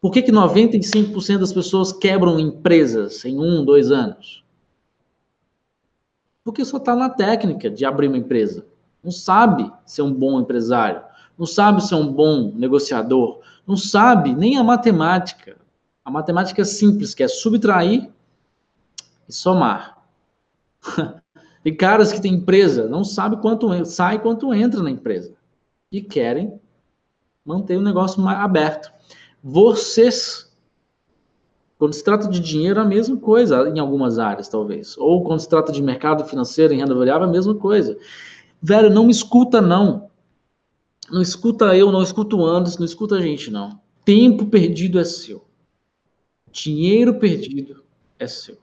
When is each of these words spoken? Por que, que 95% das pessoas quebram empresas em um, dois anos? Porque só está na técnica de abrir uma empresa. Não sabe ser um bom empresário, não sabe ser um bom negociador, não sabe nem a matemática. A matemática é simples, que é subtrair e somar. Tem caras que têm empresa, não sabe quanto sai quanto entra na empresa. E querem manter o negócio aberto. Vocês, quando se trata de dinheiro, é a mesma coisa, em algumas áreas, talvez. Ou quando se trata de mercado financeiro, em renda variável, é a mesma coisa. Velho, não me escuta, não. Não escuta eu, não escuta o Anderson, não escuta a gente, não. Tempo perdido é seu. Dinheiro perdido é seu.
Por 0.00 0.12
que, 0.12 0.22
que 0.22 0.32
95% 0.32 1.38
das 1.38 1.52
pessoas 1.52 1.92
quebram 1.92 2.38
empresas 2.38 3.24
em 3.24 3.38
um, 3.38 3.64
dois 3.64 3.90
anos? 3.90 4.44
Porque 6.44 6.64
só 6.64 6.76
está 6.76 6.94
na 6.94 7.08
técnica 7.08 7.68
de 7.70 7.84
abrir 7.84 8.08
uma 8.08 8.18
empresa. 8.18 8.66
Não 9.02 9.10
sabe 9.10 9.72
ser 9.84 10.02
um 10.02 10.12
bom 10.12 10.40
empresário, 10.40 11.02
não 11.38 11.46
sabe 11.46 11.82
ser 11.82 11.94
um 11.94 12.12
bom 12.12 12.52
negociador, 12.54 13.40
não 13.66 13.76
sabe 13.76 14.34
nem 14.34 14.58
a 14.58 14.64
matemática. 14.64 15.56
A 16.04 16.10
matemática 16.10 16.62
é 16.62 16.64
simples, 16.64 17.14
que 17.14 17.22
é 17.22 17.28
subtrair 17.28 18.08
e 19.28 19.32
somar. 19.32 19.98
Tem 21.64 21.74
caras 21.74 22.12
que 22.12 22.20
têm 22.20 22.34
empresa, 22.34 22.86
não 22.86 23.02
sabe 23.02 23.38
quanto 23.38 23.84
sai 23.84 24.20
quanto 24.20 24.54
entra 24.54 24.80
na 24.84 24.90
empresa. 24.90 25.34
E 25.90 26.00
querem 26.00 26.60
manter 27.44 27.76
o 27.76 27.82
negócio 27.82 28.24
aberto. 28.28 28.92
Vocês, 29.48 30.52
quando 31.78 31.92
se 31.92 32.02
trata 32.02 32.26
de 32.26 32.40
dinheiro, 32.40 32.80
é 32.80 32.82
a 32.82 32.84
mesma 32.84 33.16
coisa, 33.16 33.68
em 33.68 33.78
algumas 33.78 34.18
áreas, 34.18 34.48
talvez. 34.48 34.98
Ou 34.98 35.22
quando 35.22 35.38
se 35.38 35.48
trata 35.48 35.70
de 35.70 35.80
mercado 35.80 36.24
financeiro, 36.24 36.74
em 36.74 36.78
renda 36.78 36.96
variável, 36.96 37.28
é 37.28 37.30
a 37.30 37.32
mesma 37.32 37.54
coisa. 37.54 37.96
Velho, 38.60 38.90
não 38.90 39.04
me 39.04 39.12
escuta, 39.12 39.60
não. 39.60 40.10
Não 41.08 41.22
escuta 41.22 41.76
eu, 41.76 41.92
não 41.92 42.02
escuta 42.02 42.34
o 42.34 42.44
Anderson, 42.44 42.80
não 42.80 42.86
escuta 42.86 43.14
a 43.14 43.20
gente, 43.20 43.48
não. 43.48 43.80
Tempo 44.04 44.46
perdido 44.46 44.98
é 44.98 45.04
seu. 45.04 45.44
Dinheiro 46.50 47.14
perdido 47.20 47.84
é 48.18 48.26
seu. 48.26 48.58